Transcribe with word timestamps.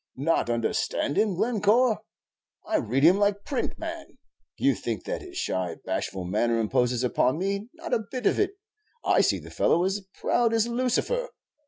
"Not 0.15 0.49
understand 0.49 1.15
him, 1.15 1.35
Glencore? 1.35 1.99
I 2.65 2.77
read 2.77 3.03
him 3.03 3.19
like 3.19 3.45
print, 3.45 3.77
man. 3.77 4.17
You 4.57 4.73
think 4.73 5.03
that 5.03 5.21
his 5.21 5.37
shy, 5.37 5.75
bashful 5.85 6.25
manner 6.25 6.59
imposes 6.59 7.03
upon 7.03 7.37
me; 7.37 7.69
not 7.75 7.93
a 7.93 8.07
bit 8.11 8.25
of 8.25 8.39
it; 8.39 8.53
I 9.05 9.21
see 9.21 9.37
the 9.37 9.51
fellow 9.51 9.83
is 9.83 9.99
as 9.99 10.07
proud 10.19 10.53
as 10.55 10.65
Lucifer. 10.67 11.29